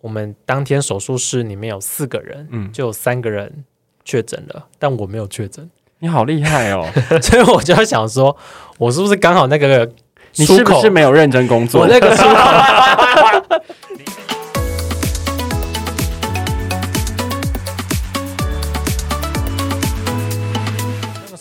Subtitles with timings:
[0.00, 3.64] 我们当天手术室里面有四个人，嗯就有三个人
[4.04, 6.86] 确诊了，但我没有确诊，你好厉害哦！
[7.20, 8.36] 所以我就在想说，
[8.78, 9.90] 我是不是刚好那个
[10.36, 11.80] 你出口是不是没有认真工作？
[11.82, 12.34] 我那个出口？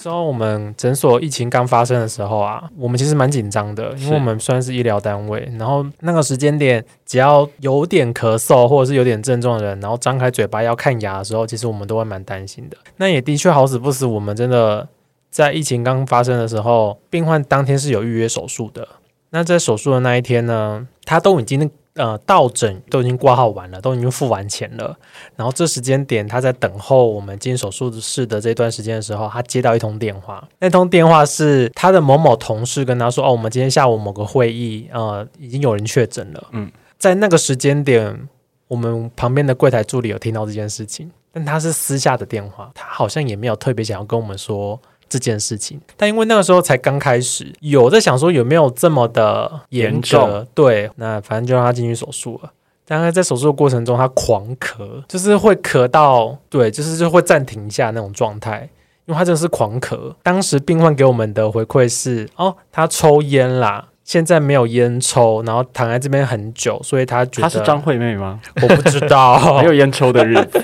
[0.08, 12.78] 时候我们诊所疫情刚发生的时候啊，我们其实蛮紧张的，因为我们算是医疗单位，然后那个时间点，只要有点咳嗽或者是有点症状的人，然后张开嘴巴要看牙的时候，其实我们都会蛮担心的。
[12.96, 14.88] 那也的确好死不死，我们真的
[15.30, 18.88] 在疫情刚发生的时候，病患当天是有预约手术的。
[19.32, 24.98] 那在手术的那一天呢，他都已经呃到诊，都已经挂号完了，都已经付完钱了。
[25.36, 30.48] 然后这时间点，他在等候我们进手术室的这段时间的时候，他接到一通电话。
[30.60, 38.28] 那通电话是他的某某同事跟他说：“哦，我们今天下午某个会议，呃，已经有人确诊了。”嗯，在那个时间点，
[38.68, 44.80] 我们旁边的柜台助理有听到这件事情，但他是私下的电话，他好像也没有特别想要跟我们说。
[45.10, 52.52] 这件事情，但因为那个时候才刚开始，有在想说有没有这么的严严格重，对，那反正就让他进去手术了。
[52.90, 58.70] 但他在手术的过程中，他狂咳，就是会咳到，对，就是就会暂停一下那种状态，
[59.06, 60.14] 因为他真的是狂咳。
[60.24, 68.40] 当时病患给我们的回馈是，哦，他抽烟啦，现在没有烟抽，然后躺在这边很久，所以他觉得他是张惠妹吗？
[68.62, 70.62] 我不知道， 没有烟抽的日子，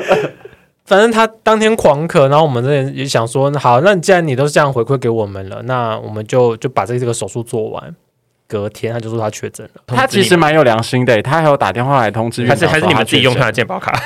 [0.90, 7.94] 反正他当天狂咳，然后我们这边也想说，好，那既然你都是这样回馈给我们了，那我们就就把这这个手术做完。
[8.48, 13.96] 隔天他就说他确诊了，他其实蛮有良心的，他还有打电话来通知还是还是你们自己用他的健保卡？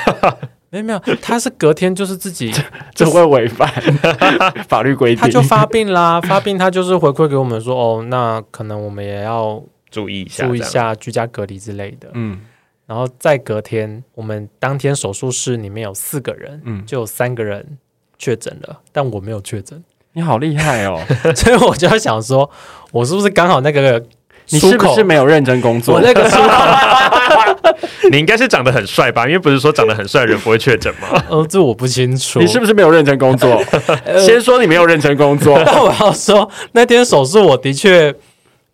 [0.69, 3.67] 没有没有，他是隔天就是自己确诊，这会违反
[4.69, 5.21] 法律规定。
[5.23, 10.61] 他就发病啦，发病他就是回馈给我们说，哦，那可能我们也要注意一下，注意一。
[10.61, 12.09] 下居家隔离之类的。
[12.13, 12.41] 嗯
[12.87, 17.65] 然后再隔天，我们当天手术室里面有四个人，嗯，就有三个人
[18.17, 19.83] 确诊了，但我没有确诊，
[20.13, 21.01] 你好厉害哦！
[21.35, 22.49] 所以我就在想说，
[22.91, 24.01] 我是不是刚好那个
[24.49, 25.95] 你出口是不是没有认真工作？
[25.95, 27.77] 我那个出口，
[28.11, 29.25] 你应该是长得很帅吧？
[29.25, 31.07] 因为不是说长得很帅的人不会确诊吗？
[31.29, 32.39] 哦，这我不清楚。
[32.39, 33.59] 你是不是没有认真工作？
[34.23, 38.13] 先说你没有认真工作，但我要说，那天手术我的确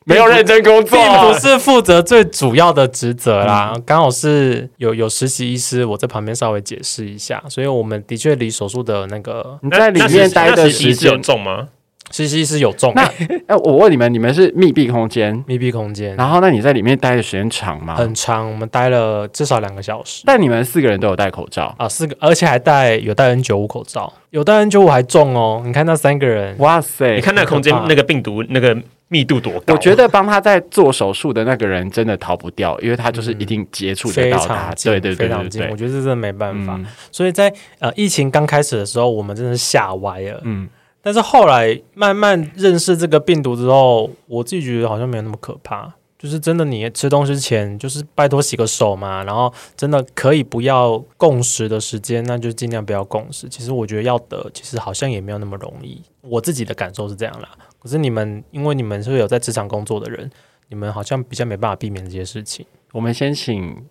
[0.06, 11.22] 没有认真工作，并不是负责最主要的职责啦，刚好是有有实习医师，我在旁边稍微解释一下，所以我们的确离手术的那个你在里面待的那实习是有时间。
[11.22, 11.68] 中吗？
[12.12, 13.04] 实习医师有中那
[13.48, 17.96] 哎， 我问你们，你们是密闭空间，密闭空间，然后那你在里面待的时间长吗？
[17.96, 20.24] 很长，我们待了至少两个小时。
[20.26, 25.64] 但你们四个人都有戴口罩，啊，四个，而且还戴有戴 N 九五口罩，有戴 N 九五还中哦。
[25.66, 27.16] 你看那三个人，哇塞！
[27.16, 28.78] 你看那个空间那个病毒那个
[29.08, 29.74] 密度多高？
[29.74, 34.76] 我觉得帮他在做手术的那个人真的逃不掉，因为他就是一定接触得非到他常。
[34.76, 35.62] 近，对对对非常近。
[35.70, 36.76] 我觉得这真的没办法。
[36.76, 40.42] 嗯所以在呃疫情刚开始的时候，我们真的是吓歪了。
[40.44, 40.68] 嗯，
[41.02, 45.94] 但是后来慢慢认识这个病毒之后，我自己觉得好像没有那么可怕。
[46.20, 53.50] 就是真的，你吃东西前就是拜托洗个手嘛，然后真的可以不要共食的时间，那就尽量不要共食。
[53.50, 56.00] 其实我觉得要得，其实好像也没有那么容易。
[56.22, 57.50] 我自己的感受是这样啦。
[57.80, 60.30] 可是你们，因为你们是有在职场工作的人，
[60.70, 62.64] 你们好像比较没办法避免这些事情。
[62.92, 63.84] 我们先请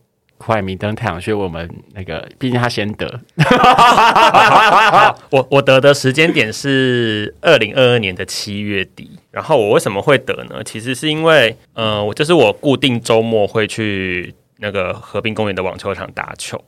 [0.43, 9.11] 快明灯太阳穴我们那个，毕竟他先得， 好，我我得的时间点是二零二二年的七月底。
[9.31, 10.63] 然后我为什么会得呢？
[10.65, 16.59] 其实是因为，呃，我就是我固定周末会去那个河滨公园的网球场打球。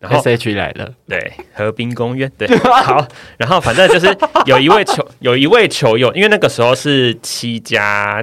[0.00, 3.08] 然后 S H 来了，对，河滨公园对，好，
[3.38, 4.14] 然后反正就是
[4.44, 8.22] 有一位球有一位球友，因为那个时候是七加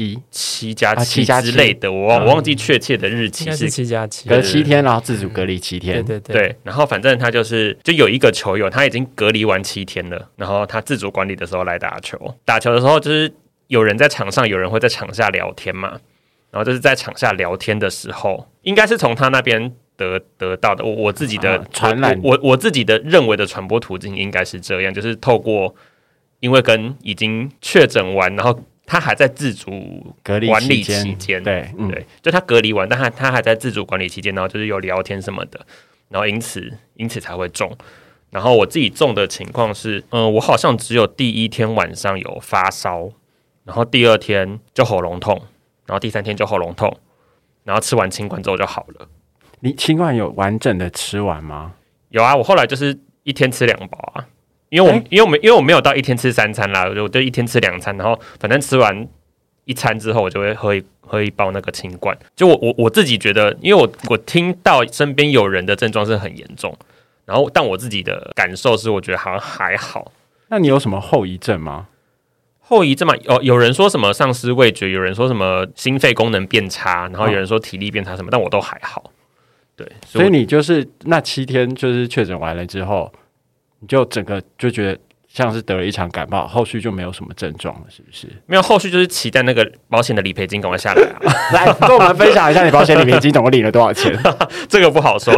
[0.00, 12.16] 一七加啊七加之类的，我忘我忘记确切的日期是七加七，隔七天，然后自主隔离七天，对对对，然后反正他就是就有一个球友，他已经隔离完七天了，然后他自主管理的时候来打球，
[12.46, 13.30] 打球的时候就是
[13.66, 15.90] 有人在场上，有人会在场下聊天嘛，
[16.50, 22.18] 然后就是在场下聊天的时候，应该是从他那边得得到的，我我自己的、啊传染。
[22.22, 25.74] 我我我自己的认为的传播途径应该是这样，就是透过
[26.40, 28.58] 因为跟已经确诊完，然后
[28.90, 29.70] 他还在自主
[30.20, 35.64] 隔离管理期间，对，嗯，对，就他隔离完，但他他还在自主管理期间，然后就是有聊天什么的，
[36.08, 37.72] 然后因此因此才会中。
[38.30, 43.08] 然后我自己中的情况是，嗯、我好像只有第一天晚上有发烧，
[43.62, 45.40] 然后第二天就喉咙痛，
[45.86, 46.98] 然后第三天就喉咙痛，
[47.62, 49.08] 然后吃完清管之后就好了。
[49.60, 51.74] 你清冠有完整的吃完吗？
[52.08, 54.26] 有啊，我后来就是一天吃两包啊，
[54.70, 59.06] 因为我、诶因为我们因为我没有到一天吃三餐啦，我就一天吃两餐，然后反正吃完
[59.64, 62.16] 一餐之后，我就会喝一喝一包那个清罐。
[62.34, 66.76] 就我我我自己觉得，因为我我听到身边有人的症状是很严重，
[67.26, 70.12] 然后但我自己的感受是，我觉得好像还好。
[70.48, 71.88] 那你有什么后遗症吗？
[72.60, 79.10] 后遗症嘛，有有人说什么丧失味觉，有人说什么心肺功能变差，然后有人说体力变差什么，但我都还好。
[79.74, 83.12] 对，所以你就是那七天就是确诊完了之后，
[83.80, 84.98] 你就整个就觉得
[85.28, 88.26] 像是得了一场感冒，后续就没有什么症状了，是不是？
[88.46, 91.32] 没有后续就是期待那个保险的理赔金赶快下来啊！
[91.54, 94.12] 来跟我们分享一下你保险理赔金总共领了多少钱？
[94.68, 95.32] 这个不好说，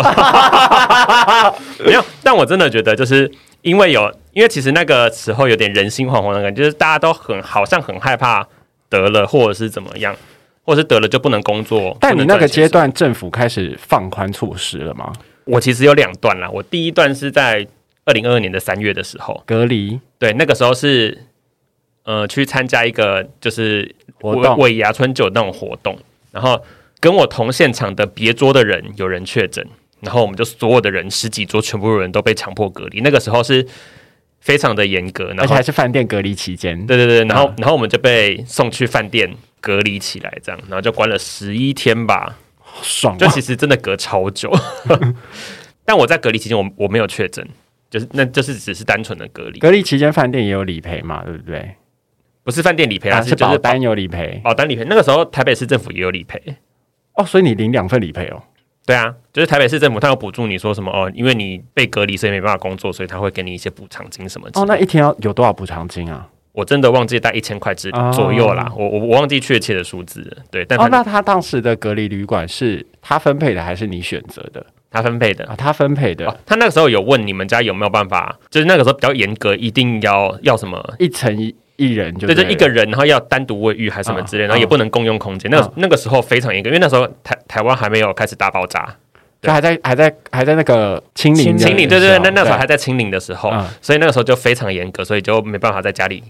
[1.85, 2.05] 没有。
[2.23, 3.31] 但我真的觉得，就是
[3.61, 8.47] 因为有，因为其实那个时候有点人心惶惶的感觉，就是大家都很好像很害怕
[8.89, 10.17] 得了，或者是怎么样，
[10.65, 11.94] 或者是得了就不能工作。
[12.00, 12.89] 但你那个阶段。
[12.89, 15.12] 段政府开始放宽措施了吗？
[15.44, 17.67] 我其实有两段啦，我第一段是在
[18.04, 20.00] 二零二二年的三月的时候，隔离。
[20.19, 21.26] 对，那个时候是
[22.04, 25.99] 呃去参加一个就是尾尾牙春酒那种活动，
[26.31, 26.62] 然后
[27.00, 29.66] 跟我同现场的别桌的人有人确诊，
[30.00, 33.66] 然后我们就所有的人十几桌全部人都被强迫隔离，那个时候是
[34.40, 43.19] 非常的严格，然后而且还是饭店隔离期间，对对对，然后、嗯然后我们就被送去饭店隔离起来，这样，然后就关了十一天吧，好爽啊！
[43.19, 44.52] 就其实真的隔超久，
[45.84, 47.46] 但我在隔离期间我我没有确诊，
[47.93, 51.77] 就是那就是只是单纯的隔离，隔离期间饭店也有理赔嘛，对不对？
[52.43, 54.87] 不是饭店理赔啊，是保单有理赔保单理赔。
[54.89, 56.41] 那个时候台北市政府也有理赔，
[57.17, 58.43] 哦，所以你领两份理赔哦。
[58.87, 66.27] 对啊，就是台北市政府他有补助你说什么哦，因为你被隔离所以没办法工作，所以他会给你一些补偿金什么哦，那一天要有多少补偿金啊？
[66.53, 75.44] 我真的忘记带一千块之哦左右啦，我我我忘记确切的数字了，对，但哦，那他当时的隔离旅馆是他分配的还是你选择的他分配的。
[75.47, 75.55] 啊？
[75.56, 85.50] 他分配的哦，他那个时候有问你们家有没有办法，就是那个时候比较严格，一定要要什么，一层一一人就对，就对一个人，然后要单独卫浴还是什么之类，嗯然后也不能共用空间。
[85.50, 88.94] 那那个时候非常严格，因为那时候台台湾还没有开始大爆炸，
[89.41, 96.23] 就还在还在还在那个清零清理，对对对，那那时候还在在清零的时候，嗯所以那个时候就非常严格，所以就没办法在家里。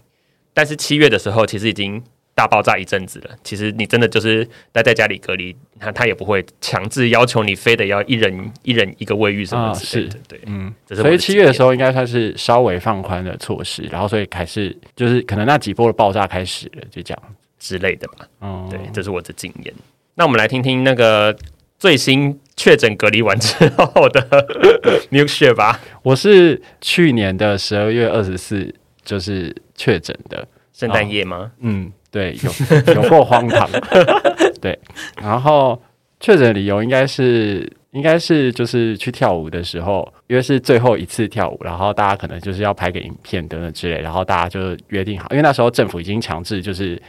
[0.54, 2.02] 但是七月的时候，其实已经
[2.34, 3.30] 大爆炸一阵子了。
[3.44, 10.18] 其实你真的就是待在家里隔离，他他也不会强制要求你非得要一人一人一个卫浴什么啊之类的。
[10.28, 17.22] 对，嗯，所以七月的时候，应该算是稍微放宽的措施，然后所以开始就是可能那几波的爆炸开始了，就这样。
[17.64, 18.26] 之类的吧。
[18.40, 19.72] 哦、对，这是我的经验。
[20.16, 21.32] 那我们来听听那个
[21.78, 24.20] 最新确诊隔离完之后的
[25.12, 25.80] milkshake 吧。
[26.02, 28.74] 我是去年的十二月二十四
[29.04, 31.52] 就是确诊的，圣诞夜吗？
[31.60, 33.68] 嗯，对，有有过荒唐，
[34.62, 34.78] 对，
[35.20, 35.82] 然后
[36.20, 47.00] 确诊理由应该是应该是就是去跳舞的时候，因为是最后一次跳舞，然后大家可能就是要拍个影片等等之类，然后大家就约定好，因为那时候政府已经强制就是。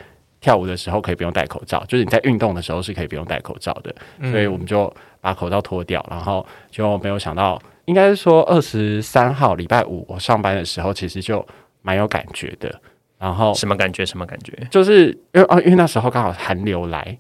[0.44, 3.96] 跳舞的时候可以不用戴口罩，就是你在运动的时候是可以不用戴口罩的，
[4.30, 11.48] 所以我们就把口罩脱掉，然后就没有想到，应该是说二十三号礼拜五我上班的时候，其实就
[11.82, 12.78] 蛮有感觉的，
[13.24, 14.06] 然后什么感觉？
[14.06, 14.52] 什么感觉？
[14.70, 17.18] 就是因为哦，因为那时候刚好寒流来，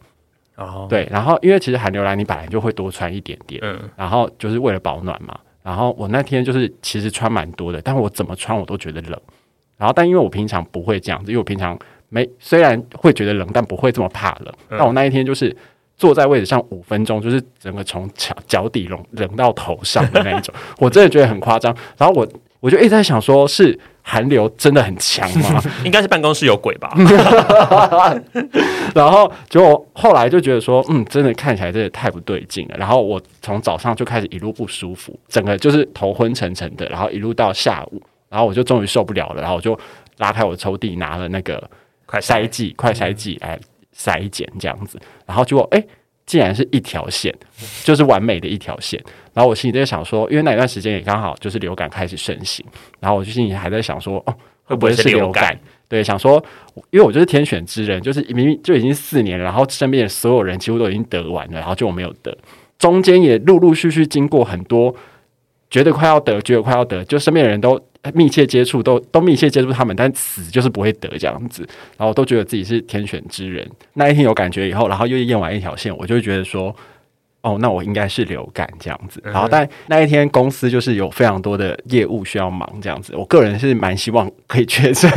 [0.57, 5.39] 哦，对，然后因为其实寒流来，你本来就会多穿一点点，嗯，然后就是为了保暖嘛。
[5.63, 9.17] 然后我那天就是其实穿蛮多的，但我怎么穿我都觉得冷。
[9.77, 11.79] 然后但因为我平常不会这样子，因为我平常
[12.09, 14.53] 没虽然会觉得冷，但不会这么怕冷。
[14.69, 15.55] 嗯但我那一天就是
[15.95, 21.73] 坐在位置上五分钟，就是整个从脚脚底冷冷到头上的那一种，我真的觉得很夸张。
[21.97, 22.27] 然后我
[22.63, 25.61] 我就一直在想，说是寒流真的很强吗？
[25.83, 26.95] 应该是办公室有鬼吧？
[28.95, 32.77] 然后结果后来就觉得说，嗯，真的看起来真的太不对劲了。
[32.77, 39.77] 然后我从早上就开始一路不舒服，整个就是头昏沉沉的，然后一路到下午，然后我就终于受不了了，然后我就
[40.19, 41.61] 拉开我的抽屉，拿了那个
[42.05, 43.59] 快筛剂、快筛剂来
[43.93, 45.83] 筛检这样子，然后结果哎。
[46.25, 47.33] 竟然是一条线，
[47.83, 49.01] 就是完美的一条线。
[49.33, 52.65] 然后我心里在想说，因为那一段时间也刚好就是流感开始盛行，
[52.99, 55.57] 然后我就心里还在想说，哦，会不会是流感？
[55.89, 56.43] 对，想说，
[56.91, 62.35] 因为我就是天选之人，就是明明就已经四年了，然后身边的所有人几乎都已经得完了，然后就我没有得，
[62.79, 64.95] 中间也陆陆续续经过很多
[65.69, 67.79] 觉得快要得，觉得快要得，就身边的人都
[68.13, 71.67] 密切接触，都都密切接触他们，但死就是不会得这样子，
[71.97, 73.69] 然后都觉得自己是天选之人。
[73.93, 76.75] 那一天有感觉以后，然后又验完一条线，我就觉得说。
[77.43, 79.21] 哦，那我应该是流感这样子。
[79.23, 83.13] 然后，但那一天公司就是有非常多的业务需要忙这样子。
[83.15, 85.11] 我个人是蛮希望可以确诊，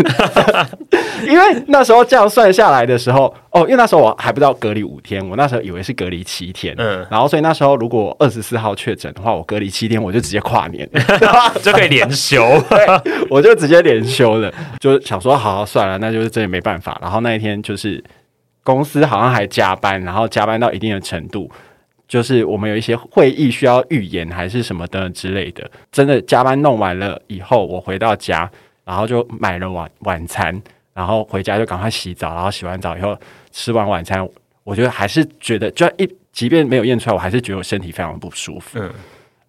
[1.25, 6.75] 因为那时候这样算下来的时候，哦，因为那时候我还不知道隔离五天，我那时候以为是隔离七天。
[6.78, 10.88] 嗯，然后所以那时候如果二十四号确诊的话，我隔离七天，我就直接跨年，
[11.62, 12.45] 就可以连休。
[13.30, 16.99] 我就直接连休了，就想说好好算了，那就是真的没办法。
[17.00, 18.02] 然后那一天就是
[18.64, 21.49] 公司好像还加班，然后加班到一定的程度，
[22.08, 25.70] 就是我们有一些会议需要预演还是什么的之类的。
[25.90, 28.50] 真的加班弄完了以后，我回到家，
[28.84, 30.62] 然后就买了晚晚餐，
[30.94, 33.16] 然后回家就赶快洗澡，然后洗完澡以后
[33.50, 34.28] 吃完晚餐，
[34.64, 38.78] 我觉得还是觉得，就一即便没有验出来，我还是觉得我身体非常不舒服。
[38.78, 38.90] 嗯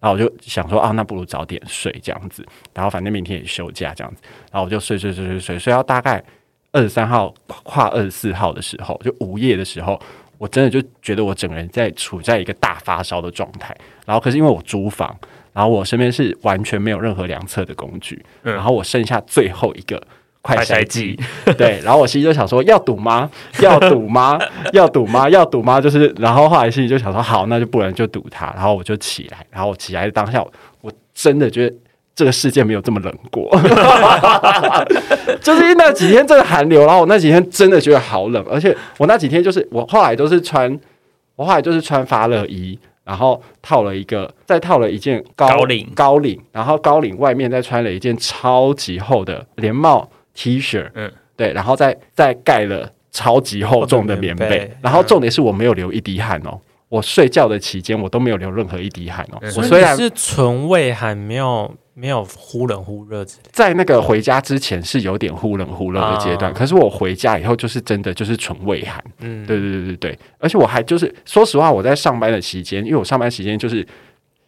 [0.00, 2.46] 然后我就想说，啊，那不如早点睡这样子。
[2.72, 4.22] 然后反正明天也休假这样子，
[4.52, 6.22] 然后我就睡睡睡睡睡，睡到大概
[6.70, 7.34] 二十三号
[7.64, 10.00] 跨二十四号的时候，就午夜的时候，
[10.38, 13.76] 我真的就觉得我整个人在处在一个大发烧的状态。
[14.06, 15.14] 然后可是因为我租房，
[15.52, 20.02] 然后我身边是完全没有任何量测的工具，嗯然后我剩下最后一个。
[20.40, 23.28] 快快筛筛剂剂，对，然后我心里就想说，要赌吗？
[23.60, 24.38] 要赌吗？
[24.72, 25.28] 要赌吗？
[25.28, 25.80] 要赌吗？
[25.80, 28.46] 就是，然后后来心里就想说，好，那就不然就赌它。
[28.54, 30.42] 然后我就起来，然后我起来当下，
[30.80, 31.76] 我真的觉得
[32.18, 33.48] 这个世界没有这么冷过，
[35.40, 40.76] 就是因为那几天真的寒流，然后我那几天真的觉得好冷，而且我那几天就是我后来都是穿，
[41.36, 42.76] 我后来就是穿发热衣。
[43.04, 45.88] 然后套了一个，再套了一件高高领。
[45.94, 63.42] 高领，然后高领外面再穿了一件超级厚的连帽 T 恤，嗯嗯，对，然后再再盖了超级厚重的棉被厚的棉被，然后重点是我没有流一滴汗哦，我睡觉的期间我都没有流任何一滴汗哦，我虽然是纯胃寒，没有没有忽冷忽热之类。
[63.52, 73.86] 在那个回家之前是有点忽冷忽热的阶段，啊可是我回家以后就是真的就是纯胃寒，嗯，对对对对对，而且我还就是说实话，我在上班的期间，因为我上班时间就是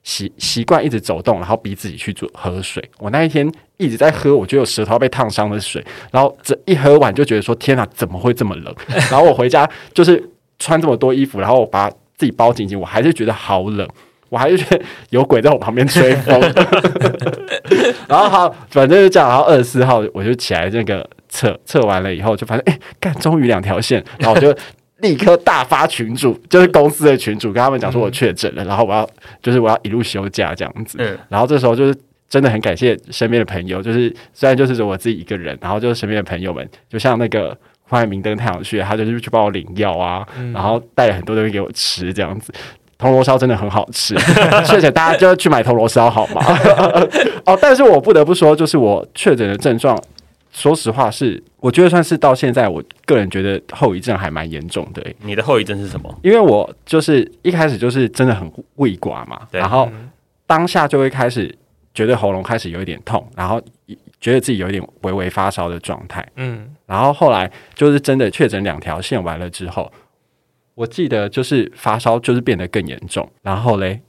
[0.03, 2.83] 习习惯一直走动，然后逼自己去做喝水。
[2.99, 8.75] 我那一天一直在喝，我觉得我舌头被烫伤的水，然后这一喝完就觉得说天哪，怎么会这么冷？
[9.11, 10.27] 然后我回家就是
[10.59, 11.91] 穿这么多衣服，然后我把
[12.21, 13.89] 自己包紧紧，我还是觉得好冷。
[14.29, 16.39] 我还是觉得有鬼在我旁边吹风，
[18.07, 19.29] 然后好，反正就这样。
[19.29, 24.55] 然后二十四号我就起来那个测测完了以后，就发现哎，干，终于两条线，然后我就
[24.99, 29.09] 立刻大发群主，就是公司的群主，跟他们讲说我确诊了，然后我要
[29.43, 30.99] 就是我要一路休假这样子。
[31.01, 31.99] 嗯然后这时候就是
[32.29, 37.59] 真的很感谢身边的朋友，就是虽然就是我自己一个人，然后就是身边的朋友们，就像那个
[37.91, 42.53] 欢迎明灯太阳穴，他就是去帮我领药啊，然后带了很多东西给我吃，这样子。
[42.97, 44.15] 铜锣烧真的很好吃，
[44.65, 46.41] 确诊大家就要去买铜锣烧好吗？
[47.47, 50.01] 哦，但是我不得不说，就是我确诊的症状，
[50.53, 56.15] 说实话是，我觉得算是到现在，我个人觉得后遗症还蛮严重的、欸你的后遗症是什么？
[56.23, 59.91] 因为我就是一开始就是真的很胃寡嘛，然后
[60.47, 61.53] 当下就会开始
[61.95, 63.61] 觉得喉咙开始有一点痛，然后
[64.21, 69.91] 觉得自己有一点微微发烧的状态，嗯，然后后来就是真的确诊两条线完了之后。
[70.77, 74.01] 我记得就是发烧，就是变得更严重，然后嘞，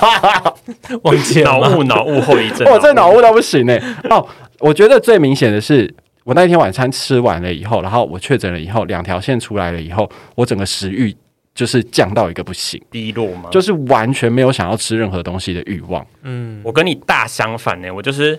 [1.02, 1.50] 忘记了？
[1.50, 4.26] 脑雾脑雾后遗症， 我这脑雾到不行哎、哦，
[4.60, 5.92] 我觉得最明显的是，
[6.24, 11.14] 我那天晚餐吃完了以后，然后我确诊了以后，两条线出来了以后，我整个食欲
[11.54, 13.50] 就是降到一个不行，低落吗？
[13.52, 16.06] 就是完全没有想要吃任何东西的欲望。
[16.22, 18.38] 嗯，我跟你大相反呢、我就是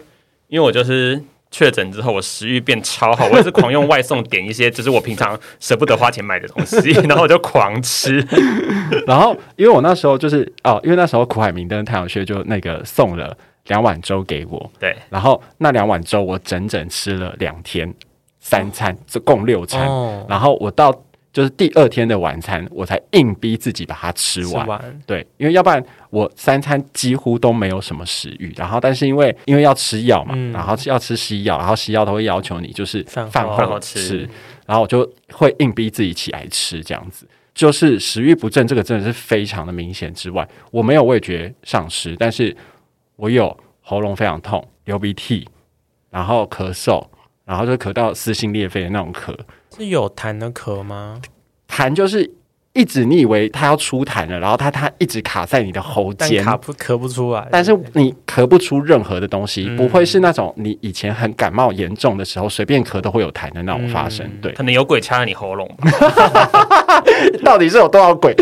[0.54, 1.20] 因为我就是
[1.50, 8.24] 确诊之后，我食欲变超好，我也是狂用外送点一些就是我平常舍不得花钱买的东西， 然后我就狂吃。
[9.08, 17.92] 然后因为我那时候就是哦，因为那时候苦海明灯太阳穴就那个送了两碗粥给我，对，然后那两碗粥我整整吃了两天，
[18.40, 19.88] 三餐，这共六餐。
[19.88, 20.94] 哦，然后我到
[21.34, 24.63] 就是第二天的晚餐，我才硬逼自己把它吃完。
[24.63, 28.54] 吃完，对，因为要不然我三餐几乎都没有什么食欲。
[28.56, 34.30] 然后，但是因为因为要吃药嘛，嗯然后要吃西药，然后西药都会要求你就是饭后吃，
[34.68, 37.28] 然后我就会硬逼自己起来吃这样子。
[37.56, 40.13] 就是食欲不振，这个真的是非常的明显。
[40.13, 42.56] 之外，我没有味觉丧失，但是
[43.16, 45.48] 我有喉咙非常痛、流鼻涕，
[46.12, 47.04] 然后咳嗽，
[47.44, 49.36] 然后就咳到撕心裂肺的那种咳。
[49.75, 51.22] 是有痰的咳吗？
[51.70, 52.30] 痰就是
[52.74, 64.25] 一直你以为它要出痰了，然后它它一直卡在你的喉间，但卡不咳不出来，但是你咳不出任何的东西，嗯不会是那种你以前很感冒严重的时候随便咳都会有痰的那种发生。
[64.25, 67.03] 嗯对，可能有鬼掐了你喉咙吧。
[67.44, 68.36] 到底是有多少鬼？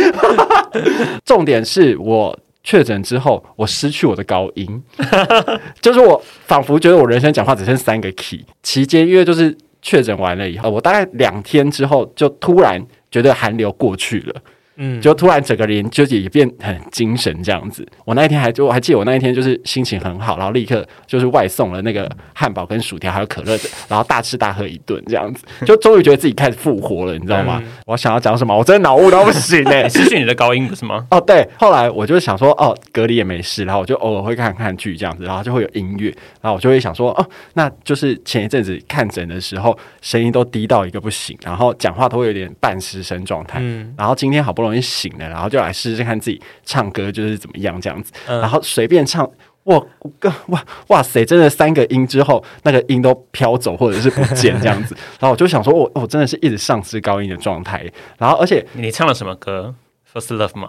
[1.26, 4.84] 重点是我确诊之后，我失去我的高音，
[5.82, 8.46] 就是我仿佛觉得我人生讲话只剩三个 key。
[8.64, 14.42] 期间因为就是确诊完了以后，我大概两天之后就突然觉得寒流过去了。
[14.84, 17.88] 嗯，就突然整个人就也变很精神这样子。
[18.04, 27.62] 我那一天还就我还记得我那一天就是心情很好，然后立刻就是外送了那个汉堡跟薯条还有可乐的，然后大吃大喝一顿这样子， 就终于觉得自己开始复活了，你知道吗？
[27.86, 31.06] 我想要讲什么，我真的脑雾到不行哎、欸 失去你的高音不是吗？
[31.12, 36.10] 哦，对，后来我就想说，哦，隔离也没事，然后我就偶尔会看看剧这样子，然后就会有音乐，
[36.42, 49.28] 然后我就会想说，哦，那就是前一阵子看诊的时候，声音都低到一个不行，然后讲话都会有点半失声状态，嗯然后今天好不容易醒了，然后就来试试看自己唱歌就是怎么样这样子，嗯然后随便唱。
[49.66, 49.78] 哇
[50.22, 51.24] 哇哇哇塞！
[51.24, 57.86] 真的三个音之后，那个音都飘走或者是不见这样子， 然后我就想说，我我真的是一直丧失高音的状态，
[58.18, 59.76] 然后而且你唱了什么歌
[60.12, 60.68] ？First Love 吗？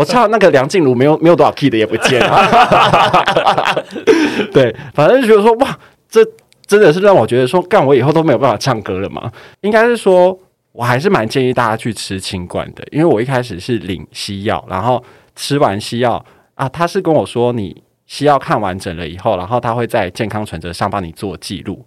[0.00, 3.84] 我唱那个梁静茹没有没有多少 key 的也不见了，
[4.52, 5.78] 对，反正就觉得说哇，
[6.10, 6.26] 这
[6.66, 9.30] 真的是让我觉得说，干我以后都没有办法唱歌了嘛？
[9.60, 10.36] 应该是说，
[10.76, 15.02] 我还是蛮建议大家去吃清冠的，因为我一开始是领西药，然后
[15.34, 16.22] 吃完西药
[16.54, 21.86] 啊，他是跟我说你西药看完整了以后，然后他会在健康存折上帮你做记录，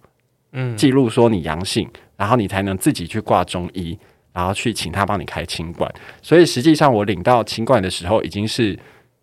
[0.52, 3.96] 嗯，记录说你阳性，然后你才能自己去挂中医，
[4.32, 5.88] 然后去请他帮你开清冠。
[6.20, 8.76] 所以实际上我领到清冠的时候，已经是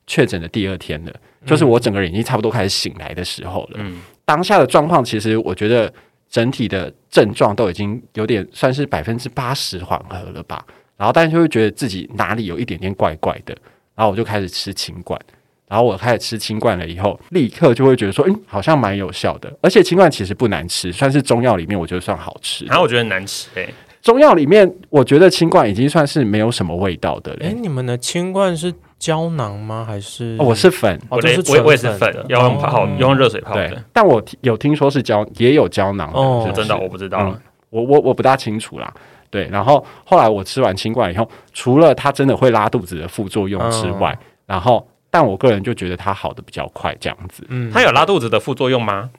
[0.08, 1.14] 确诊的第二天了，
[1.46, 3.80] 就是我整个人已经差不多开始醒来的时候了。
[3.80, 5.94] 嗯，当下的状况，其实我觉得
[6.30, 10.66] 整体的症状都已经有点算是百分之八十缓和了吧。
[10.98, 13.56] 然后，但是就会觉得自己哪里有一点点怪怪的，
[13.96, 15.20] 然后我就开始吃清冠。
[15.68, 19.54] 然后我开始吃清冠了以后，立刻就会觉得说，嗯，好像蛮有效的。
[19.62, 22.66] 而且清冠其实不难吃，算是中药里面我觉得算好吃。
[22.66, 23.68] 然后我觉得难吃哎、
[24.02, 27.46] 中药里面，我觉得清冠已经算是没有什么味道的了。
[27.46, 29.86] 哎，你们的清冠是胶囊吗？
[29.88, 30.36] 还是？
[30.40, 32.90] 哦我是粉，我的哦都是我也我也是，粉要用泡哦。
[32.94, 33.70] 要用热水泡对。
[33.70, 36.44] 的，，但我听有听说是胶，也有胶囊的，哦。
[36.46, 36.52] 是。
[36.52, 37.20] 不是真的我不知道。
[37.22, 37.40] 嗯。
[37.70, 38.94] 我我我不大清楚啦。
[39.30, 47.46] 对，然后后来我吃完清冠以后，除了它真的会拉肚子的副作用之外，然后但我个人就觉得它好的比较快，这样子。
[47.50, 49.10] 嗯，它有拉肚子的副作用吗？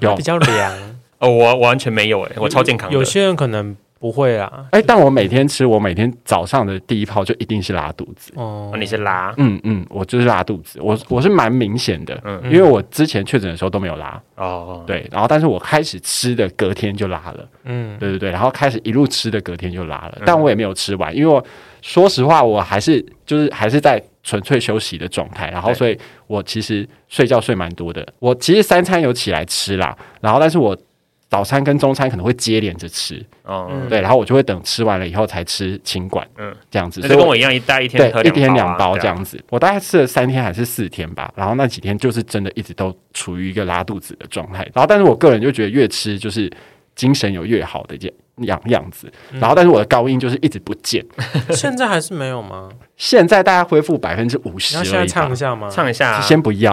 [0.00, 0.14] 有。
[0.14, 0.22] 比。
[0.22, 0.72] 较凉，
[1.18, 2.94] 哦，我我完全没有哎、我超健康的。
[2.94, 3.74] 有些人可能
[4.04, 4.66] 不会啊。
[4.70, 8.30] 哎，但我每天吃，我每天早上的第一泡就一定是拉肚子。
[8.36, 8.70] 哦。
[8.70, 12.38] 哦，你是拉，嗯嗯，我就是拉肚子，我我是蛮明显的，嗯。
[12.44, 17.48] 因为我之前确诊的时候都没有拉，哦，对，然后但是我开始吃的隔天就拉了。
[17.62, 21.42] 嗯，对对对，然后开始一路吃的，隔天就拉了，但我也没有吃完，因为我
[21.80, 30.76] 说实话，我还是就是还是在纯粹休息的状态，然后所以我其实睡觉睡蛮多的，我其实三餐有起来吃啦，然后但是我
[31.34, 33.88] 早餐跟中餐可能会接连着吃，哦，嗯。
[33.88, 36.48] 对，然后我就会等吃完了以后才吃清管，嗯。
[36.48, 39.08] 嗯，这样子，所以那就跟我一样，一大一天一天两包这。
[39.08, 39.24] 样。
[39.24, 46.48] 子，我大概吃了三天还是四天吧，然后那几天就是真的一直都处于一个拉肚子的状态，然后但是我个人就觉得越吃就是
[46.94, 48.12] 精神有越好的样
[48.46, 49.40] 样样子，嗯。
[49.40, 51.04] 然后但是我的高音就是一直不见，
[51.50, 52.68] 现在还是没有吗？
[52.96, 55.68] 现在大概恢复百分之五你十要现在唱一下吗？
[55.68, 56.72] 唱一下啊，先不要，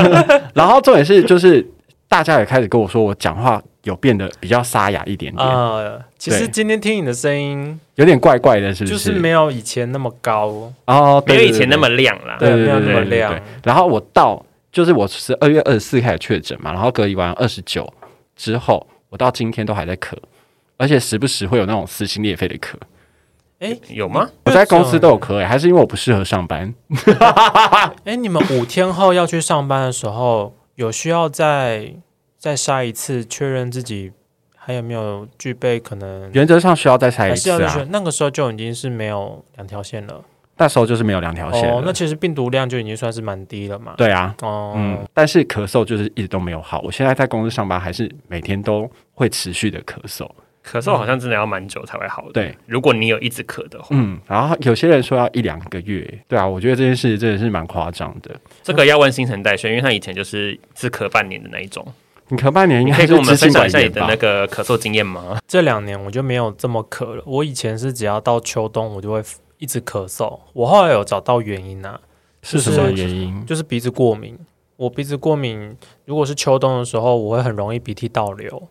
[0.54, 1.66] 然后重点是就是
[2.08, 8.92] 大家也开始跟我说我讲话有变得比较沙哑一点点，呃，其实今天听你的声音，有点怪怪的，是不是？
[8.92, 12.36] 就是是没有以前那么高，哦，没有以前那么亮啦。
[12.38, 13.34] 对对没有那么亮。
[13.64, 17.90] 然后我到就是我是二月二十四开始确诊嘛，然后隔离完二十九
[18.36, 20.12] 之后，我到今天都还在咳，
[20.76, 22.74] 而且时不时会有那种撕心裂肺的咳。
[23.60, 24.28] 哎有吗？
[24.44, 26.74] 我在公司都有咳、欸，还是因为我不适合上班？
[28.04, 31.94] 哎，你们五天后要去上班的时候，有需要再
[32.38, 34.12] 再筛一次，确认自己
[34.56, 37.84] 还有没有具备可能，原则上需要再筛一次啊是要。。
[37.86, 40.24] 那个时候就已经是没有两条线了。
[40.56, 41.70] 那时候就是没有两条线。
[41.70, 43.94] 哦，那其实病毒量就已经算是蛮低了嘛。
[43.96, 46.80] 对啊，哦，嗯，但是咳嗽就是一直都没有好。
[46.80, 50.28] 我现在在公司上班，还是每天都会持续的咳嗽。
[50.64, 52.32] 咳嗽好像真的要蛮久才会好的。
[52.32, 58.34] 对，如果你有一直咳的话，嗯，然后有些人说要一两个月，对啊，我觉得这件事真的是蛮夸张的。
[58.62, 61.86] 这个要问新陈代谢，因为他以前就是只咳半年的那一种。
[62.30, 65.38] 你咳半年应该可以跟我们分享一下你的那个咳嗽经验吗？
[65.48, 67.22] 这两年我就没有这么咳了。
[67.26, 69.22] 我以前是只要到秋冬，我就会
[69.58, 70.38] 一直咳嗽。
[70.52, 71.98] 我后来有找到原因啊，
[72.42, 73.44] 是什么原因？
[73.46, 74.38] 就是鼻子过敏。
[74.76, 78.62] 我鼻子过敏，如果是秋冬的时候，我会很容易鼻涕倒流。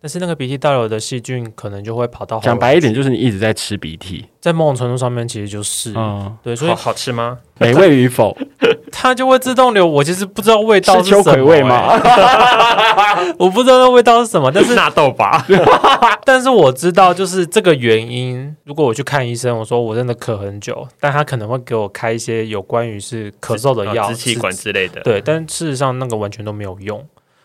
[0.00, 7.40] 但是那个鼻涕倒流的细菌可能就会跑到讲白一点，就是你一直在吃鼻涕，在某种程度上面其实就是、嗯，对，所以好好吃吗？
[7.58, 8.38] 美味与否
[8.90, 9.86] 它就会自动流。
[9.86, 11.92] 我其实不知道味道是什么、葵味吗？
[11.98, 15.44] 欸 我不知道那味道是什么，但是纳豆吧。
[16.24, 18.54] 但是我知道，就是这个原因。
[18.64, 25.00] 如果我去看医生，我说我真的咳很久，但他可能会给我开一些有关于是咳嗽的药，支气管之类的。
[25.02, 27.04] 对，但事实上那个完全都没有用。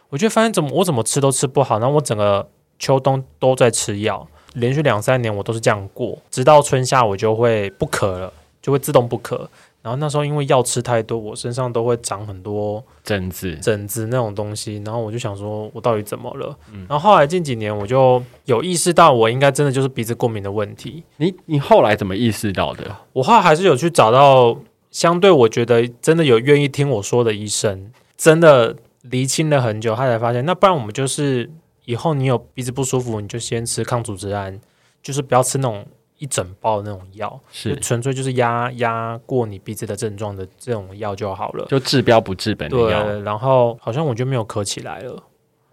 [0.10, 9.48] 我就发现怎么我怎么吃都吃不好，然后我整个秋冬都在吃药，连续两三年我都是这样过，直到春夏我就会不咳了，就会自动不咳。
[9.84, 16.58] 然后那时候因为药吃太多，我身上都会长很多疹子，疹子那种东西，然后我就想说，我到底怎么了？
[16.88, 21.04] 然后后来近几年我就有意识到，我应该真的就是鼻子过敏的问题。
[21.18, 22.96] 你你后来怎么意识到的？
[23.12, 24.58] 我后来还是有去找到
[24.90, 31.52] 相对我觉得真的有愿意听我说的医生，真的厘清了很久，他才发现，那不然我们就是
[31.84, 34.58] 以后你有鼻子不舒服，你就先吃抗组织胺，
[35.02, 35.86] 就是不要吃那种
[36.24, 41.66] 一整包的那种药，是纯粹就是压压过你鼻子的症状的这种药就好了。
[41.68, 45.22] 就治标不治本的药，对，然后好像我就没有咳起来了。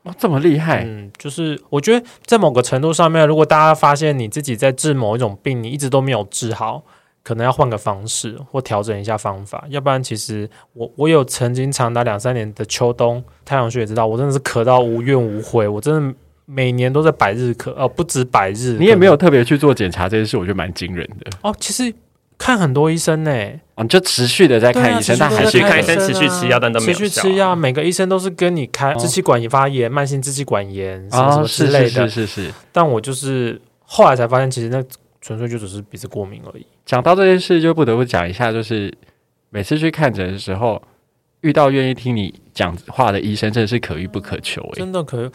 [0.02, 6.82] 哦，这么厉害，嗯，就是我觉得在某个程度上面，如果大家发现你自己在治某一种病，你一直都没有治好，
[7.22, 16.14] 可能要换个方式或调整一下方法，要不然其实我我有曾经长达两三年的秋冬，太阳穴也知道，我真的是咳到无怨无悔，我真的
[16.52, 21.30] 每年都在百日咳，哦，不止百日，你也没有特别去做检查这件事，我觉得蛮惊人的。
[21.42, 21.94] 哦，其实
[22.36, 23.30] 看很多医生呢、
[23.76, 27.22] 哦，你就持续的在看医生，但还是看医生，啊持续吃药，但都没持有效。
[27.22, 32.54] 续吃药，每个医生都是跟你开哦支气管发炎、慢性支气管炎什么什哦，么之是类的，是是是是。
[32.72, 34.82] 但我就是后来才发现，其实那
[35.20, 36.66] 纯粹就只是鼻子过敏而已。
[36.84, 38.92] 讲到这件事，就不得不讲一下，就是
[39.50, 40.82] 每次去看诊的时候，
[41.42, 45.30] 遇到愿意听你讲话的医生，真的是可遇不可求诶、真的可，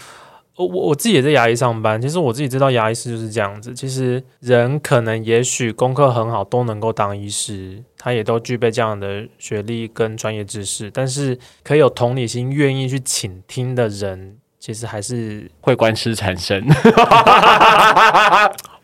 [0.58, 3.74] 我我我自己也在牙医上班，其实我自己知道牙医师就是这样子。
[3.74, 14.38] 其实人可能也许功课很好，都能够当医师，他也都具备这样的学历跟专业知识，但是可以有同理心、愿意去倾听的人。
[14.58, 16.66] 其实还是， 会官司缠身，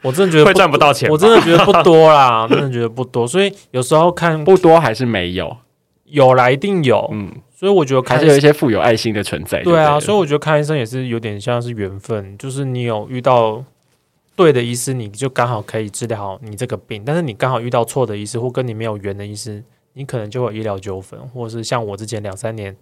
[0.03, 3.25] 我真的觉得会赚不到钱，我真的觉得不多啦， 真的觉得不多。
[3.25, 5.57] 所以有时候看不多还是没有，
[6.11, 7.09] 有啦，一定有。
[7.11, 9.63] 嗯，所以我觉得还是有一些富有爱心的存在。
[9.63, 13.63] 对啊，所以以我觉得看医生也是有点像是缘分，就是你有遇到
[14.35, 22.75] 对的医师，你就刚好可以治疗好你这个病；但是你刚好遇到错的医师，或跟你没有缘的医师，你可能就会有医疗纠纷，或者是像我之前两三年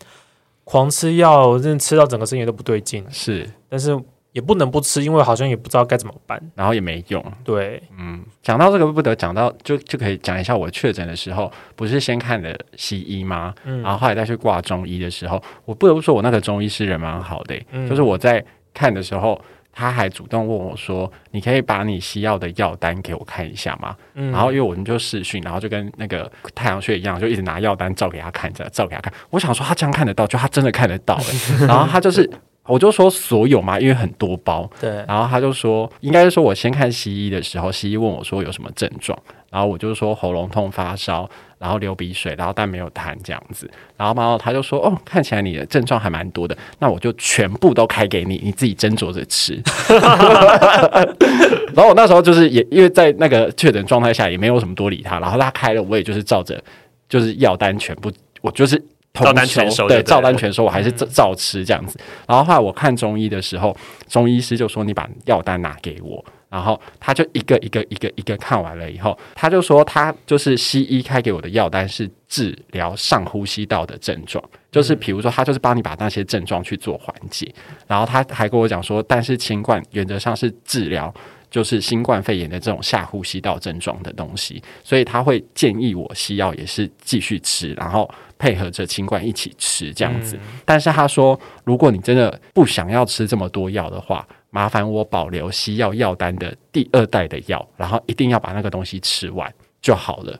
[0.63, 3.99] 狂吃药，真的吃到整个身体都不对劲，是，但是
[4.39, 6.41] 也不能不吃，因为好像也不知道该怎么办。
[6.55, 7.21] 然后也没用。
[7.43, 13.53] 对，嗯，讲到这个不得，讲到就就可以讲一下我确诊的时候，不是先看的西医吗？
[13.65, 19.39] 嗯然后后来再去挂中医的时候，我不得不说，我那个中医师人蛮好的欸、嗯就是我在看的时候，
[19.73, 29.11] 他还主动问我说：“你可以把你西药的药单给我看一下吗？”嗯然后因为我们就视讯，然后就跟那个太阳穴一样，就一直拿药单照给他看着，照给他看。
[29.29, 32.29] 我想说他这样看得到，就他真的看得到、欸， 然后他就是。
[32.69, 39.17] 我就说所有嘛，因为很多包，对，然后他就说，应该是说我先看西医的时候，西医问我说有什么症状，
[39.49, 41.27] 然后我就说喉咙痛、发烧，
[41.57, 43.69] 然后流鼻水，然后但没有痰这样子。
[43.97, 49.59] 然后然后他就说，哦，看起来你的症状还蛮多的，那我就全部都开给你，你自己斟酌着吃。
[51.73, 56.61] 然后我那时候就是也因为在那个确诊状态下，也没有什么多理他，然后他开了，我也就是照着
[57.09, 58.79] 就是药单全部，我就是。
[59.13, 61.99] 照单全收对，对照单全收，我还是照照吃这样子。
[62.27, 63.75] 然后后来我看中医的时候，
[64.07, 77.53] 中医师就说：“你把药单拿给我。”然后他就一个一个一个一个看完了以后，他就说他就是西医开给我的药单是治疗上呼吸道的症状，就是比如说他就是帮你把那些症状去做缓解。
[77.87, 81.13] 然后他还跟我讲说，但是新冠原则上是治疗。
[81.49, 90.37] 就是新冠肺炎的这种下呼吸道症状的东西，所以他会建议我西药也是继续吃，然后配合着新冠一起吃这样子。
[90.63, 100.31] 但是他说，如果你真的不想要吃这么多药的话，麻烦我保留西药药单的第二代的药，然后一定要把那个东西吃完就好了。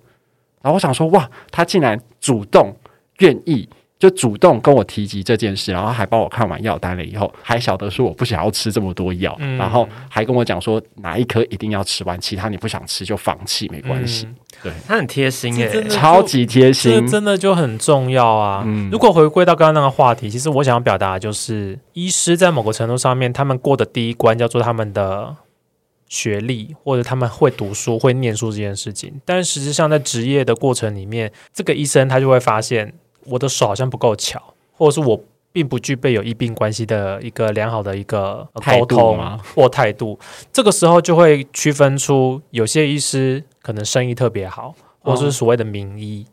[0.61, 2.75] 然后我想说，哇，他竟然主动
[3.19, 3.67] 愿意。
[3.99, 14.25] 就主动跟我提及这件事，然后还帮我看完药单了以后，还晓得说我不想要吃这么多药，嗯然后还跟我讲说哪一颗一定要吃完，其他你不想吃就放弃没关系。
[14.25, 14.35] 嗯
[14.87, 18.63] 他很贴心哎、这真的超级贴这心，真的就很重要啊！
[18.65, 25.35] 嗯如果回归到刚刚那个话题，其实我想要表达的就是，医师在某个程度上面，他们过的第一关叫做他们的
[26.07, 29.21] 学历，或者他们会读书、会念书这件事情。
[29.23, 32.93] 但实际上，在职业的过程里面，这个医生他就会发现，
[33.29, 40.17] 我的手好像不够巧，或者是我并不具备有医病关系的一个良好的一个沟通吗或态度。
[40.51, 46.25] 这个时候就会区分出有些医师可能生意特别好，或者是所谓的名医。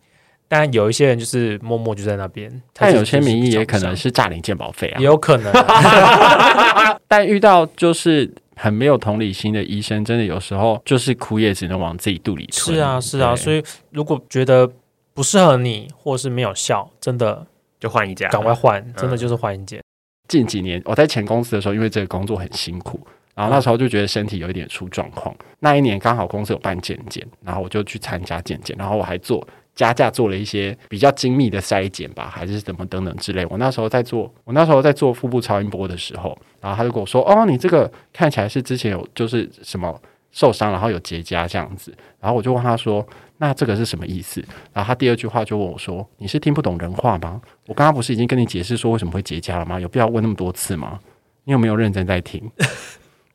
[0.49, 5.05] 但有一些人就是默默就在那边，但有些名医也可能是诈领健保费啊也。
[5.05, 12.77] 有可能啊、 但遇到就是很没有同理心的医生，真的有时候就是苦也只能往自己肚里吞。
[12.77, 14.71] 是啊，是啊，所以如果觉得
[15.17, 17.47] 不适合你，或是没有效，真的
[17.81, 19.81] 就换一家，赶快换，真的就是换一间。
[20.29, 23.01] 近几年我在前公司的时候，因为这个工作很辛苦，
[23.35, 25.35] 然后那时候就觉得身体有一点出状况。
[25.61, 33.47] 那一年刚好公司有办健检，然后我就去参加健检，然后我还做加价做了一些比较精密的筛检吧，还是怎么等等之类。
[33.49, 39.99] 我那时候在做，我那时候在做腹部超音波的时候，然后他就跟我说：“哦，你这个看起来是之前有就是什么
[40.33, 43.07] 受伤，然后有结痂这样子。”然后我就问他说
[43.39, 47.41] ：“那这个是什么意思？”然后他第二句话就问我说：“你是听不懂人话吗？
[47.67, 49.79] 我刚刚不是已经跟你解释说为什么会结痂了吗？
[49.79, 50.99] 有必要问那么多次吗？
[51.45, 52.43] 你有没有认真在听？”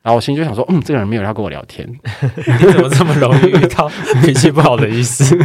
[0.04, 1.88] 然后我心里就想说：“嗯，这个人没有要跟我聊天。
[2.36, 3.88] ”你怎么这么容易遇到
[4.26, 5.38] 脾气不好的意思？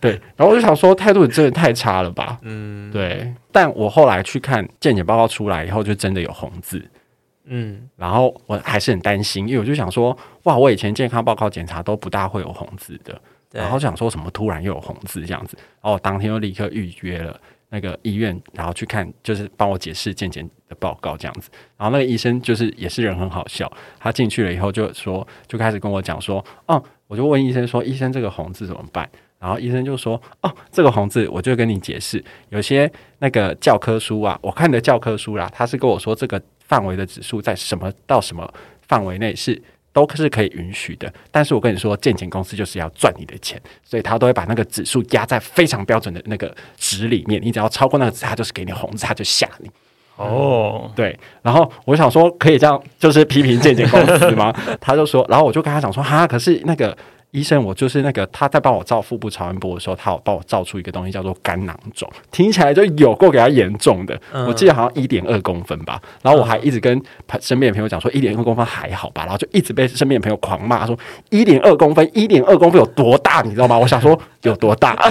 [0.00, 2.38] 对，然后我就想说，态度真的太差了吧？
[2.40, 6.82] 嗯对，但我后来去看健检报告出来以后，就真的有红字。
[7.48, 13.20] 嗯然后我还是很担心，因为我就想说，哇，我以前健康报告检查都不大会有红字的，
[13.52, 17.38] 然后想说什么突然又有红字这样子，然后我当天就立刻预约了
[17.70, 21.50] 那个医院，然后去看，就是帮我解释健检的报告这样子。
[21.76, 29.08] 然后那个医生就是也是人很好笑，他进去了以后就说，就开始跟我讲说，哦，我就问医生说，医生这个红字怎么办？
[29.40, 38.48] 然后医生就说：“哦，这个红字我就跟你解释，有些那个教科书啊，我看的教科书啦，他是跟我说这个范围的指数在什么到什么
[38.86, 39.60] 范围内是
[39.92, 41.12] 都是可以允许的。
[41.32, 49.70] 但是我跟你说，建钱公司就是要赚你的钱，所以他都会把那个指数压在非常标准的那个值里面，你只要超过那个值，他就是给你红字，他就吓你。
[50.16, 54.52] 哦，对，然后我想说，可以这样就是批评健检公司吗？
[54.80, 56.96] 他就说，然后我就跟他讲说，哈，可是那个
[57.32, 66.00] 医生，我就是那个他在帮我照腹部超音波的时候，他有帮我照出一个东西叫做肝囊肿，听起来就有够给他严重的，嗯我记得好像一点二公分吧。
[66.22, 73.78] 然后我还一直跟朋身边的朋友讲说，一点二公分还好吧，然后就一直被身边的朋友狂骂说，一点二公分，一点二公分有多大，你知道吗？
[73.78, 74.96] 我想说有多大，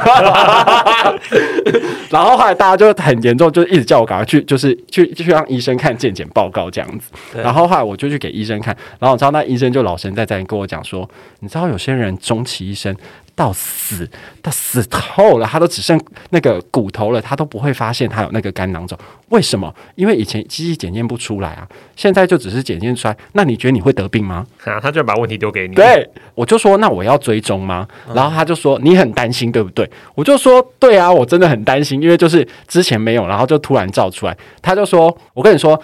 [2.10, 7.12] 然后后来大家就很严重，就一直叫我赶快去，就是去去让医生看健检报告这样子。
[7.44, 11.08] 然后后来我就去给医生看，然后我知道那医生就老神在在跟我讲说，
[11.42, 12.96] 你知道有些人终其一生
[13.36, 14.10] 到死
[14.42, 18.98] 到死透了，他都只剩那个骨头了，他都不会发现他有那个肝囊肿。
[19.30, 19.74] 为什么？
[19.96, 23.18] 因为以前机器检验不出来啊，现在就只是检验出来。
[23.34, 24.46] 那你觉得你会得病吗？
[24.64, 27.88] 啊，他就把问题丢给你。，对，我就说那我要追踪吗？
[28.14, 29.90] 然后他就说你很担心对不对？
[30.16, 34.36] 我就说对啊，我真的很担心，因为就是之前没有，然后就突然照出来。
[34.62, 35.80] 他就说我跟你说。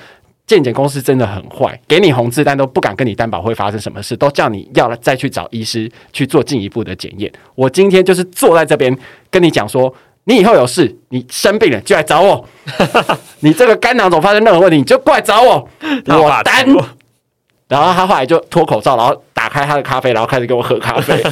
[0.46, 7.32] 健检公司真的很坏，给你红字，但都不敢跟你担保会发生什么事，都叫你要了再去找医师去做进一步的检验。
[7.56, 8.96] 我今天就是坐在这边
[9.32, 9.94] 跟你讲说，
[10.26, 12.48] 你以后有事，你生病了就来找我，
[13.40, 15.70] 你这个肝囊肿发生任何问题，你就过来找我，
[16.08, 16.66] 我担
[17.70, 21.24] 然后他后来就脱口罩，然后打开他的咖啡，然后开始给我喝咖啡。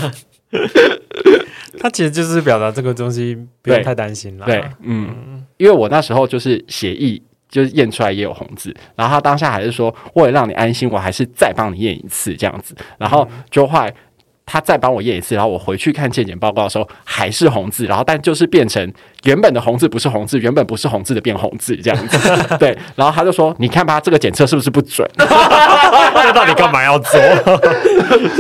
[1.80, 4.46] 他其实就是表达这个东西不用太担心了。
[4.46, 7.22] 对，嗯，因为我那时候就是血液
[7.52, 13.94] 就是验出来也有红字，然后他当下还是说，为了让你安心，我还是再帮你验一次这样子，然后就后来。
[14.44, 22.18] 他再帮我验一次，然后我回去看健检报告的时候还是红字，然后但就是变成原本的红字不是红字，原本不是红字的变红字这样子。
[22.60, 27.18] 对，然后他就说：“你看吧，这个检测是不是不准？” 那到底干嘛要做？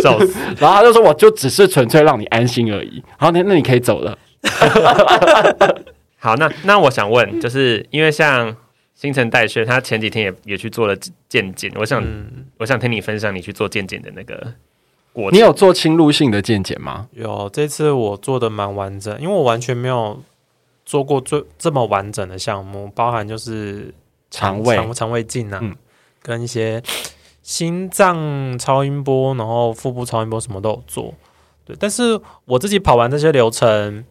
[0.01, 0.35] 笑死！
[0.59, 4.17] 然后他就说：“我就只是纯粹让你安心而已。”然后那那你可以走了。
[6.19, 8.53] 好，那那我想问，就是因为像
[9.01, 10.95] 新陈代谢，他前几天也也去做了
[11.27, 14.35] 健检，我想、嗯，我想听你分享你去做健检的那个
[15.11, 15.35] 过程。
[15.35, 17.09] 你有做侵入性的健检吗？
[17.13, 20.21] 有这次我做的蛮完整，因为我完全没有
[20.85, 23.91] 做过最这么完整的项目，包含就是
[24.29, 25.75] 肠胃肠肠胃镜啊，嗯
[26.21, 26.79] 跟一些
[27.41, 31.11] 心脏超音波，然后腹部超音波什么都有做。
[31.65, 34.05] 对，但是我自己跑完这些流程，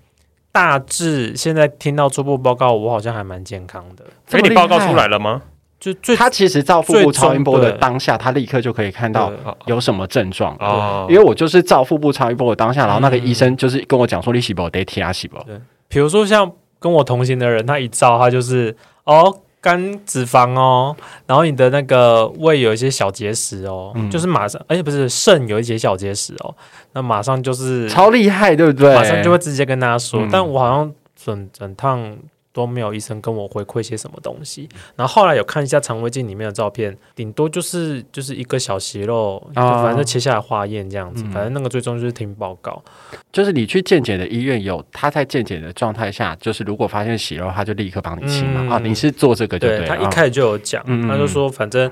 [0.52, 4.04] 大致现在听到初步报告，我好像还蛮健康的。
[4.26, 5.42] 所以你报告出来了吗？
[5.78, 9.32] 就最他其实照腹部超音波的当下，他立刻就可以看到
[9.64, 10.54] 有什么症状。
[10.60, 15.42] 哦，因为我就是照腹部超音波的当下，然后那个嗯医生就是跟我讲说，你细胞得贴啊细胞。
[15.88, 20.94] 比如说像跟我同行的人，他一照他就是哦肝脂肪哦，
[21.26, 26.54] 然后你的那个胃有一些小结石哦，嗯就是马上，而且不是肾有一些小结石哦，
[26.92, 28.94] 那马上就是超厉害，对不对？
[28.94, 32.16] 马上就会直接跟大家说，嗯但我好像整整趟。
[32.52, 42.82] 都没有医生跟我回馈些什么东西，然后后来有看一下肠胃镜里面的照片，顶多就是就是一个小息肉，反正切下来化验这样子，嗯反正那个最终就是听报告。
[43.30, 48.62] 就是你去健检的医院有他在健检的状态下，就是如果发现息肉，他就立刻帮你清嘛。
[48.62, 51.88] 嗯啊，你是做这个就对他一开始就有讲，他就说反正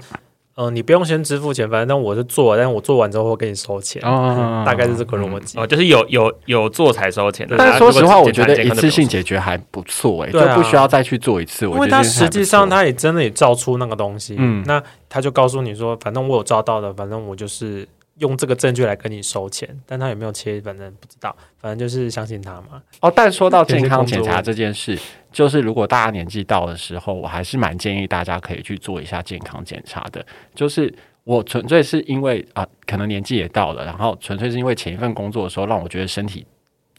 [0.59, 5.57] 呃，你不用先支付钱，反正但我是做，但是我做完之后会给你收钱，哦大概是这个逻辑。
[5.57, 7.55] 哦，就是有有有做才收钱的。
[7.57, 11.65] 但是说实话，我觉得一次性解决还不错哎、对啊就不需要再去做一次。
[11.65, 17.87] 我因为他实际上他也真的也照出那个东西，嗯那他就告诉你说，反正我有照到的，反正我就是
[18.19, 22.83] 用这个证据来跟你收钱，但他有没有切，反正不知道，反正就是相信他嘛。
[23.01, 24.99] 哦，但说到健康检查这件事，
[25.33, 30.25] 就是如果大家年纪到的时候，我还是蛮建议大家可以去做一下健康检查的。
[30.55, 30.93] 就是
[31.25, 36.47] 我纯粹是因为啊、可能年纪也到了，然后纯粹是因为前一份工作的时候，让我觉得身体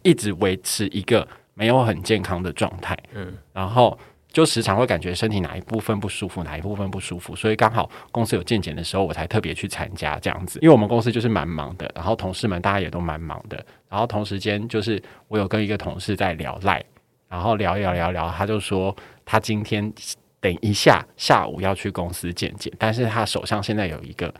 [0.03, 3.97] 一直维持一个没有很健康的状态，嗯，然后。
[4.31, 10.59] 就时常会感觉身体哪一部分不舒服，哪一部分不舒服，所以刚好公司有健检的时候，我才特别去参加这样子。
[10.61, 16.83] 因为我们公司就是蛮忙的，然后同事们大家也都蛮忙的，然后同时间就是我有跟一个同事在聊赖，
[17.27, 19.91] 然后聊一聊聊聊，他就说他今天
[20.39, 24.31] 等一下下午要去公司见检，但是他手上现在有一个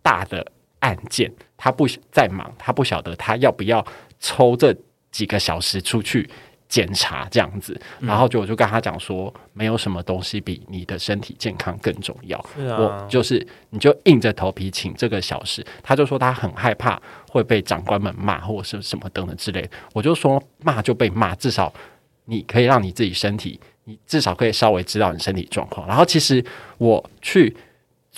[0.00, 0.46] 大的
[0.78, 3.84] 案件，他不在忙，他不晓得他要不要
[4.20, 4.72] 抽这
[5.10, 6.30] 几个小时出去
[6.68, 12.38] 检查这样子，然后就我就跟他讲说，没有什么东西比你的身体健康更重要。
[12.38, 17.00] 啊我，就是你就硬着头皮请这个小时，他就说他很害怕
[17.30, 19.70] 会被长官们骂或者是什么等等之类的。
[19.94, 21.72] 我就说骂就被骂，至少
[22.26, 25.88] 你可以让你自己身体，你至少可以稍微知道你身体状况。
[25.88, 26.44] 然后其实
[26.76, 27.56] 我去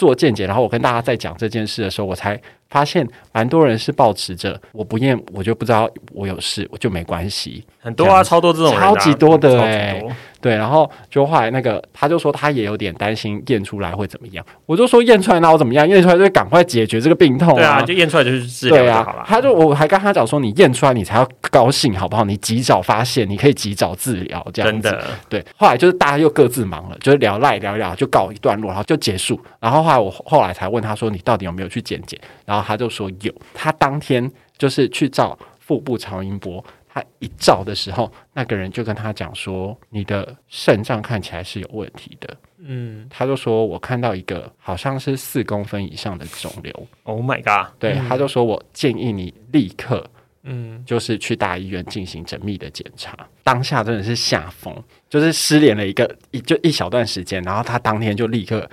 [0.01, 7.63] 做见解，然后我跟大家在讲这件事的时候，我才发现蛮多人是保持着我不验我就不知道我有事，我就没关系。
[7.79, 15.89] 很多啊，超多这种人啊，超级多的超欸级多对，然后就后来那个他就说他也有点担心验出来会怎么样，我就说验出来那我怎么样？
[15.89, 19.21] 验出来就赶快解决这个病痛对啊，就验出来就去治疗对就好了，。
[19.21, 22.25] 啊他就我还跟他讲说，你验出来你才要高兴好不好？
[22.25, 24.89] 你及早发现，你可以及早治疗，这样子。
[24.89, 29.41] 真的，对，后来就是大家又各自忙了，就是聊赖聊一聊就告一段落，然后就结束。
[29.61, 32.19] 然后后来我后来才问他说，你到底有没有去检检？
[32.47, 36.65] 然后他就说有，他当天就是去照腹部超音波。
[37.01, 42.37] 他一照的时候，那个人就跟他讲说：“你的肾脏看起来是有问题的。
[42.59, 46.87] 嗯”，他就说：“我看到一个好像是四公分以上的肿瘤。
[47.05, 50.05] Oh my god！” 对，嗯他就说：“我建议你立刻
[50.43, 53.17] 嗯，就是去大医院进行缜密的检查。
[53.43, 54.75] 当下真的是吓疯，
[55.09, 58.69] 就是失联了一个一就一小段时间，然后他当天就立刻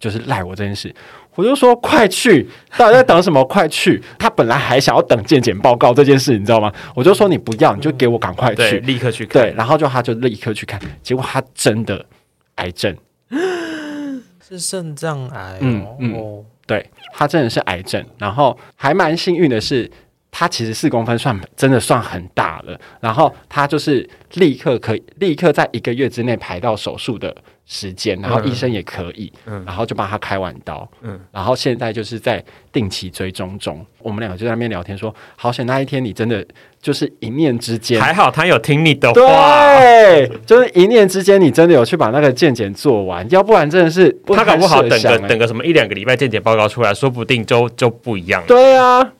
[0.00, 0.92] 就是赖我这件事，
[1.34, 3.42] 我就说快去，到底在等什么？
[3.44, 4.02] 快去！
[4.18, 6.72] 他本来还想要等健检报告这件事，你知道吗？
[6.94, 8.78] 我就说你不要，你就给我赶快，去。
[8.80, 9.42] 立刻去看。
[9.42, 12.04] 对，然后就他就立刻去看，结果他真的
[12.56, 12.94] 癌症，
[14.46, 19.90] 是肾脏癌嗯哦，嗯哦对他真的是癌症，然后还蛮幸运的是，
[20.32, 31.20] 他其实四公分算真的算很大了，然后他就是立刻可以立刻在一个月之内排到手术的时间，然后医生也可以，嗯然后就帮他开完刀，嗯。
[31.30, 32.42] 然后现在就是在
[32.72, 36.44] 定期追踪中，我们两个就在那边聊天说，好险那一天你真的
[36.80, 48.46] 就是一念之间，还好他有听你的话，对，就是一念之间，你真的有去把那个健检做完，要不然真的是他搞不好等个等个什么一两个礼拜健检报告出来，说不定就就不一样了。
[48.48, 49.12] 对啊，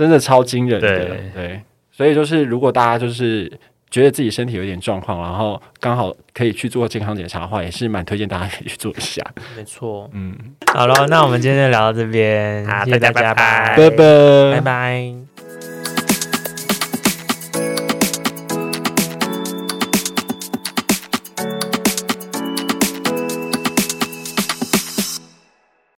[0.00, 1.60] 真的超惊人的，对对，
[1.92, 3.52] 所以就是如果大家就是
[3.90, 9.22] 觉得自己身体有点状况，然后刚好可以去做健康检查的话，也是蛮推荐大家可以去做一下。
[9.54, 10.08] 没错。
[10.14, 10.34] 嗯，
[10.72, 15.29] 好了，那我们今天就聊到这边，谢谢大家，大家拜拜拜拜，拜拜。